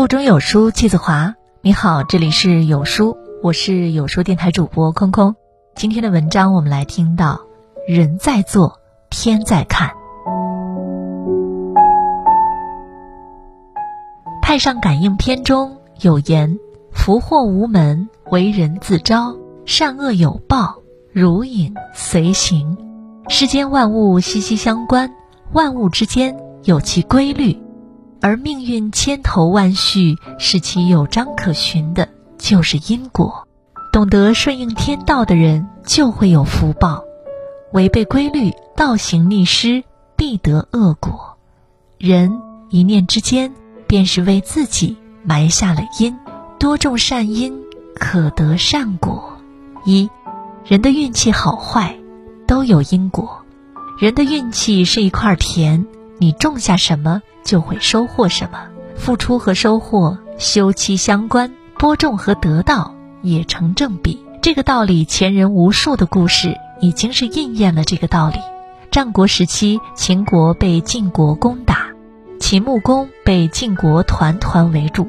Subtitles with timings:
[0.00, 1.34] 腹中有书气自华。
[1.60, 5.36] 你好，这里是有书，我是有书电台主播空空。
[5.74, 7.42] 今天的文章我们来听到：
[7.86, 9.90] 人在做，天在看。
[14.40, 16.58] 《太上感应篇》中有言
[16.90, 19.36] ：“福祸无门，为人自招；
[19.66, 20.76] 善恶有报，
[21.12, 22.74] 如影随形。”
[23.28, 25.12] 世间万物息息相关，
[25.52, 27.54] 万物之间有其规律。
[28.22, 33.46] 而命运千头万绪，使其有章可循的，就是因果。
[33.92, 37.02] 懂得顺应天道的人，就会有福报；
[37.72, 39.82] 违背规律、倒行逆施，
[40.16, 41.36] 必得恶果。
[41.98, 43.52] 人一念之间，
[43.86, 46.16] 便是为自己埋下了因。
[46.58, 47.58] 多种善因，
[47.94, 49.32] 可得善果。
[49.84, 50.08] 一，
[50.64, 51.98] 人的运气好坏，
[52.46, 53.42] 都有因果。
[53.98, 55.86] 人的运气是一块田，
[56.20, 57.22] 你种下什么？
[57.42, 58.58] 就会收获什么，
[58.94, 64.22] 付出和收获休戚相关，播种和得到也成正比。
[64.42, 68.36] 这个道理，前人无数的故事已经是应验了这个道理。
[68.90, 71.86] 战国时期，秦国被晋国攻打，
[72.38, 75.08] 秦穆公被晋国团团围住，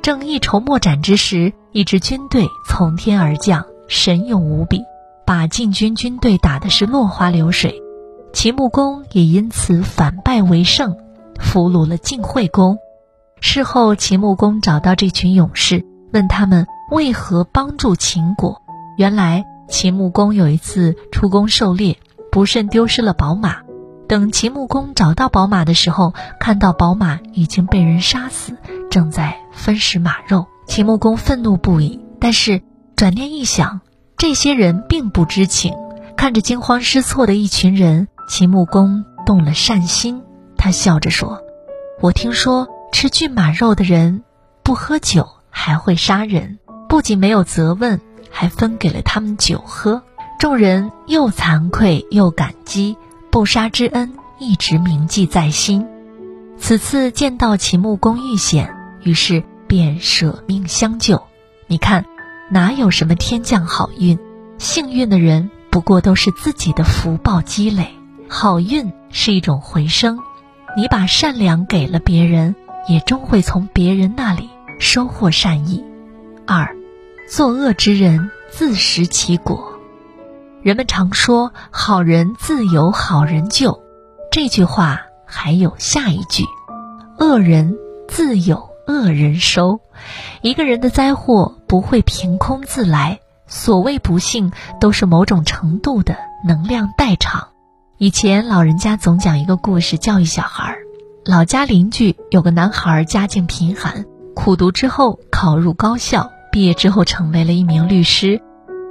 [0.00, 4.82] 正一筹莫展之时，一支军队从天而降，神勇无比，
[5.26, 7.82] 把晋军军队打的是落花流水，
[8.32, 10.96] 秦穆公也因此反败为胜。
[11.38, 12.78] 俘虏了晋惠公。
[13.40, 18.62] 事后，秦穆公找到这群勇士，问他们为何帮助秦国。
[18.96, 21.98] 原来，秦穆公有一次出宫狩猎，
[22.30, 23.56] 不慎丢失了宝马。
[24.08, 28.56] 等秦穆公找到宝马的时候，看到宝马已经被人杀死，
[28.90, 30.46] 正在分食马肉。
[30.68, 32.00] 秦穆公愤怒不已。
[32.20, 32.62] 但是
[32.94, 33.80] 转念一想，
[34.16, 35.74] 这些人并不知情。
[36.16, 40.22] 看着惊慌失措的一群人，秦穆公动了善心。
[40.56, 41.42] 他笑着说
[42.00, 44.22] ：“我听说吃骏马肉的人
[44.62, 48.00] 不喝酒还会杀人，不仅没有责问，
[48.30, 50.02] 还分给了他们酒喝。
[50.38, 52.96] 众人又惭愧又感激，
[53.30, 55.86] 不杀之恩一直铭记在心。
[56.56, 61.22] 此次见到秦穆公遇险，于是便舍命相救。
[61.66, 62.06] 你看，
[62.50, 64.18] 哪有什么天降好运？
[64.56, 67.94] 幸运的人不过都是自己的福报积累。
[68.34, 70.18] 好运是一种回声。”
[70.74, 72.56] 你把善良给了别人，
[72.88, 74.48] 也终会从别人那里
[74.78, 75.84] 收获善意。
[76.46, 76.74] 二，
[77.30, 79.74] 作恶之人自食其果。
[80.62, 83.82] 人们常说“好人自有好人救”，
[84.32, 86.42] 这句话还有下一句
[87.20, 87.76] ：“恶人
[88.08, 89.78] 自有恶人收”。
[90.40, 96.16] 一个人的灾祸不会凭空自来，所谓不幸，都是某种程度的
[96.48, 97.48] 能量代偿。
[98.02, 100.78] 以前老人家总讲一个故事教育小孩儿。
[101.24, 108.42] 老家邻居有个男孩，家境贫寒，苦读之后考入高校，毕业之后成为了一名律师。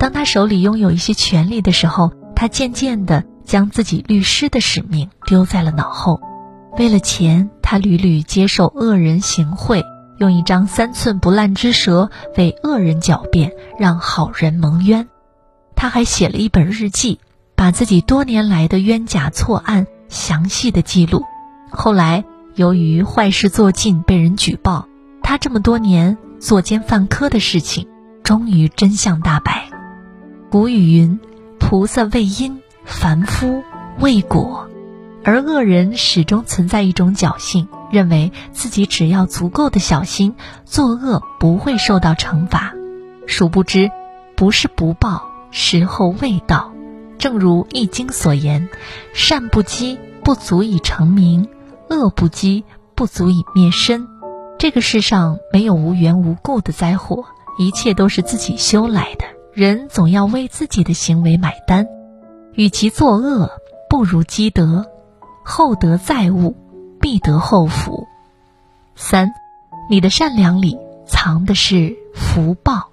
[0.00, 6.20] 当他手里拥有一些权利的时候，他渐渐地将自己律师的使命丢在了脑后。
[6.76, 9.84] 为了钱，他屡屡接受恶人行贿，
[10.18, 15.06] 用一张三寸不烂之舌为恶人狡辩，让好人蒙冤。
[15.76, 17.20] 他还写了一本日记。
[17.56, 21.24] 把自己多年来的冤假错案详细的记录，
[21.70, 22.24] 后来
[22.54, 24.86] 由于坏事做尽被人举报，
[25.22, 27.88] 他这么多年作奸犯科的事情，
[28.22, 29.70] 终于真相大白。
[30.50, 31.18] 古语云
[31.58, 33.64] ：“菩萨为因，凡夫
[33.98, 34.68] 为果。”
[35.24, 42.74] 而恶人始终存在一种侥幸，认为自己只要足够的小心，作恶不会受到惩罚。
[43.26, 43.90] 殊不知，
[44.36, 46.75] 不是不报，时候未到。
[47.18, 48.68] 正如《易经》所言
[49.14, 51.46] ：“善不积，不足以成名；
[51.88, 54.06] 恶不积，不足以灭身。”
[54.58, 57.24] 这个世上没有无缘无故的灾祸，
[57.58, 59.24] 一切都是自己修来的。
[59.52, 61.86] 人总要为自己的行为买单。
[62.54, 63.50] 与其作恶，
[63.90, 64.86] 不如积德。
[65.44, 66.56] 厚德载物，
[67.00, 68.06] 必得厚福。
[68.94, 69.30] 三，
[69.88, 72.90] 你的善良里藏的是福报。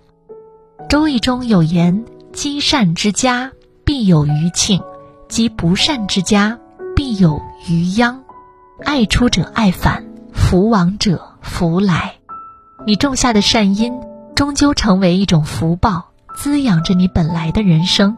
[0.87, 3.51] 《周易》中有言：“积善之家。”
[3.93, 4.81] 必有余庆，
[5.27, 6.57] 积不善之家，
[6.95, 8.23] 必有余殃。
[8.83, 10.03] 爱出者爱返，
[10.33, 12.15] 福往者福来。
[12.87, 13.93] 你种下的善因，
[14.33, 16.05] 终究成为一种福报，
[16.35, 18.17] 滋养着你本来的人生。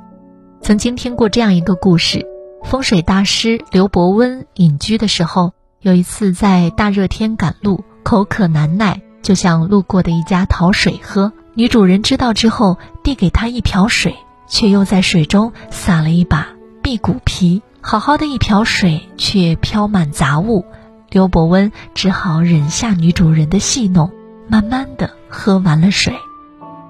[0.61, 2.25] 曾经听过这样一个故事：
[2.63, 5.51] 风水大师刘伯温隐居的时候，
[5.81, 11.33] 有一次在大热天赶路，口渴难耐，就向路过的一家讨水喝。
[11.53, 14.15] 女主人知道之后，递给他一瓢水。
[14.47, 16.49] 却又在水中撒了一把
[16.81, 20.65] 辟谷皮，好好的一瓢水却飘满杂物。
[21.09, 24.11] 刘伯温只好忍下女主人的戏弄，
[24.47, 26.13] 慢慢的喝完了水。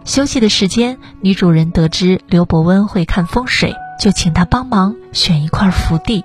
[0.03, 6.23] 休息的时间，女主人得知刘伯温会看风水，就请他帮忙选一块福地。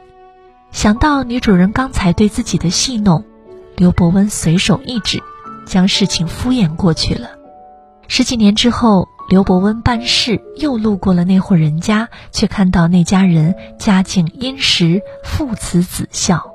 [0.71, 3.25] 想到女主人刚才对自己的戏弄，
[3.77, 5.23] 刘伯温随手一指，
[5.67, 7.31] 将事情敷衍过去了。
[8.07, 16.51] 十几年之后，刘伯温办事又路过了那户人家，却看到那家人家境殷实，父慈子孝。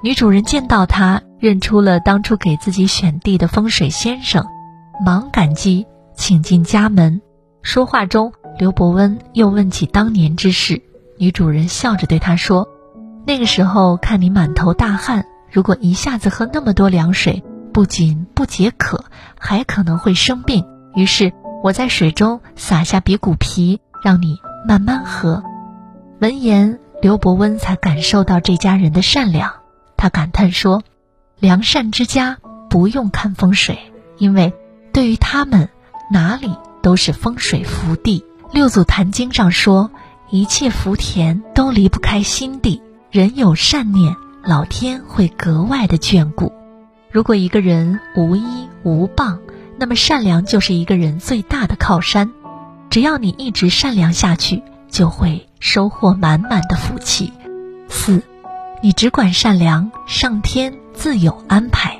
[0.00, 4.46] 女主人见到他，认出了当初给自己选地的风水先生，
[5.04, 5.88] 忙感激。
[6.14, 7.20] 请进家门。
[7.62, 10.82] 说话中，刘伯温又问起当年之事。
[11.18, 12.68] 女主人笑着对他说
[13.26, 17.42] ：“那个时候看你满头大汗，如果一下子喝那么多凉水，
[17.72, 19.04] 不仅不解渴，
[19.36, 20.64] 还可能会生病。
[20.94, 25.42] 于是我在水中撒下比骨皮，让你慢慢喝。”
[26.20, 29.52] 闻言，刘伯温才感受到这家人的善良。
[29.96, 30.82] 他感叹说
[31.38, 33.78] ：“良善之家不用看风水，
[34.18, 34.52] 因为
[34.92, 35.68] 对于他们。”
[36.12, 38.24] 哪里都是风水福地。
[38.50, 39.92] 六祖坛经上说，
[40.28, 42.82] 一切福田都离不开心地。
[43.12, 46.52] 人有善念，老天会格外的眷顾。
[47.12, 49.38] 如果一个人无依无傍，
[49.80, 52.30] 那么善良就是一个人最大的靠山。
[52.90, 57.32] 只要你一直善良下去，就会收获满满的福气。
[57.88, 58.22] 四，
[58.82, 61.98] 你只管善良，上天自有安排。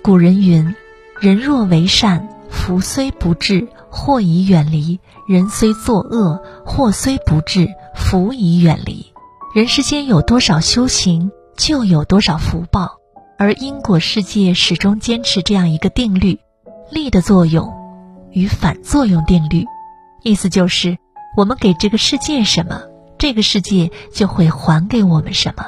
[0.00, 0.76] 古人云：
[1.18, 2.28] 人若为善。
[2.48, 7.66] 福虽不至，祸已远离；人虽作恶，祸虽不至，
[7.96, 9.12] 福已远离。
[9.54, 12.98] 人世间有多少修行，就有多少福报。
[13.38, 16.38] 而因果世界始终坚持这样一个定律：
[16.92, 17.72] 力的作用
[18.30, 19.64] 与反作用定律。
[20.22, 20.98] 意思就是，
[21.36, 22.82] 我们给这个世界什么，
[23.18, 25.64] 这个世界就会还给我们什么。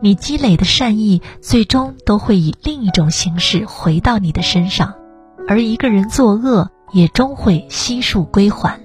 [0.00, 4.94] 你积累的善意，最终都会以另一种形式回到你的身上。
[5.46, 8.80] 而一个人作恶，也终会悉数归还。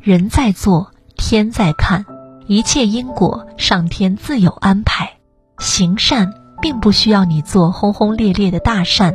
[0.00, 2.04] 人在做，天在看，
[2.46, 5.10] 一切因果，上天自有安排。
[5.58, 9.14] 行善并不需要你做轰轰烈烈的大善，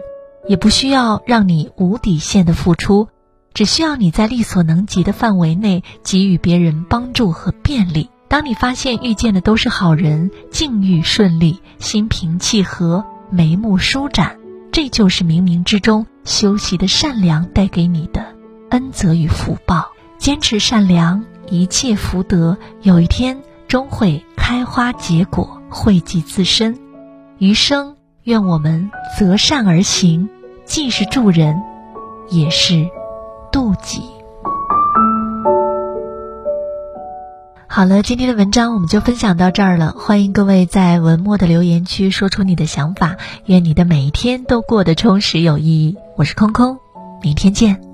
[0.50, 3.08] 也不需要让你无底线的付出，
[3.54, 8.10] 只需要你在力所能及的范围内给予别人帮助和便利。
[8.28, 14.38] 当你发现遇见的都是好人，境遇顺利，心平气和，眉目舒展。
[14.72, 18.26] 这就是冥冥之中修习的善良带给你的
[18.72, 19.92] 恩泽与福报。
[20.18, 26.76] 坚持善良，一切福德有一天终会开花结果，惠及自身。
[27.38, 30.28] 余生，愿我们择善而行，
[30.70, 31.64] 既是助人，
[32.30, 32.88] 也是
[33.52, 34.04] 渡己。
[37.66, 39.96] 好了，今天的文章我们就分享到这儿了。
[39.98, 43.18] 欢迎各位在文末的留言区说出你的想法。
[43.46, 45.98] 愿你的每一天都过得充实有意义。
[46.16, 46.78] 我是空空，
[47.24, 47.89] 明天见。